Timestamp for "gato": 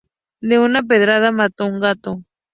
1.79-2.23